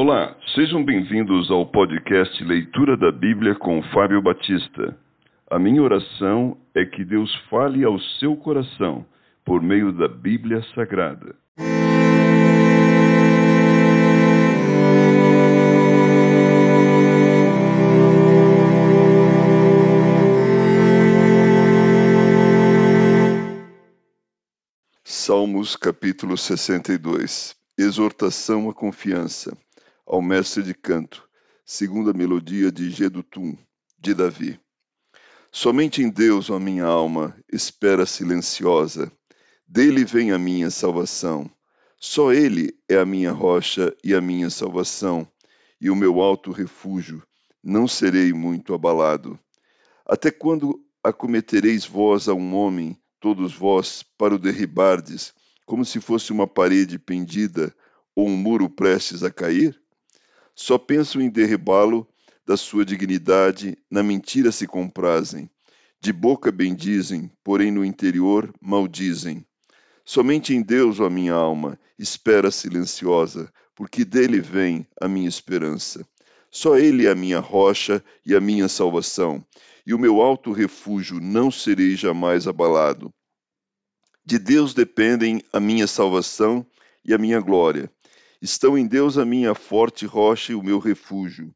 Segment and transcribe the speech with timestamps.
[0.00, 4.96] Olá, sejam bem-vindos ao podcast Leitura da Bíblia com Fábio Batista.
[5.50, 9.04] A minha oração é que Deus fale ao seu coração
[9.44, 11.34] por meio da Bíblia Sagrada.
[25.02, 29.56] Salmos capítulo 62 Exortação à confiança
[30.08, 31.28] ao mestre de canto,
[31.66, 33.54] segundo a melodia de Gedutum,
[33.98, 34.58] de Davi.
[35.52, 39.12] Somente em Deus, ó minha alma, espera silenciosa.
[39.66, 41.50] Dele vem a minha salvação.
[42.00, 45.28] Só Ele é a minha rocha e a minha salvação,
[45.78, 47.22] e o meu alto refúgio.
[47.62, 49.38] Não serei muito abalado.
[50.06, 55.34] Até quando acometereis vós a um homem, todos vós, para o derribardes,
[55.66, 57.74] como se fosse uma parede pendida
[58.16, 59.78] ou um muro prestes a cair?
[60.60, 62.04] Só pensam em derribá-lo
[62.44, 65.48] da sua dignidade, na mentira se comprazem.
[66.00, 69.46] De boca bendizem, porém no interior maldizem.
[70.04, 76.04] Somente em Deus, ó minha alma, espera silenciosa, porque dele vem a minha esperança.
[76.50, 79.46] Só ele é a minha rocha e a minha salvação,
[79.86, 83.14] e o meu alto refúgio não serei jamais abalado.
[84.24, 86.66] De Deus dependem a minha salvação
[87.04, 87.88] e a minha glória.
[88.40, 91.52] Estão em Deus a minha forte rocha e o meu refúgio.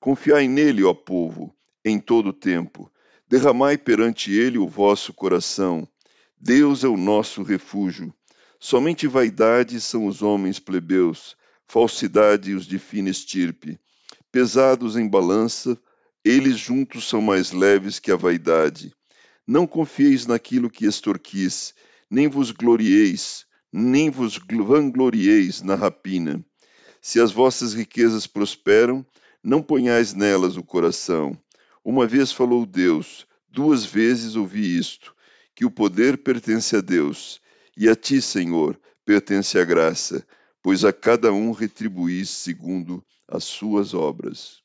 [0.00, 2.90] Confiai nele, ó povo, em todo o tempo.
[3.28, 5.86] Derramai perante ele o vosso coração.
[6.38, 8.12] Deus é o nosso refúgio.
[8.58, 13.78] Somente vaidade são os homens plebeus, falsidade os de fina estirpe.
[14.30, 15.78] Pesados em balança,
[16.24, 18.94] eles juntos são mais leves que a vaidade.
[19.46, 21.74] Não confieis naquilo que extorquis,
[22.10, 26.44] nem vos glorieis, nem vos vanglorieis na rapina.
[27.00, 29.04] Se as vossas riquezas prosperam,
[29.42, 31.36] não ponhais nelas o coração.
[31.84, 35.14] Uma vez falou Deus, duas vezes ouvi isto,
[35.54, 37.40] que o poder pertence a Deus,
[37.76, 40.24] e a ti, Senhor, pertence a graça,
[40.62, 44.62] pois a cada um retribuís segundo as suas obras.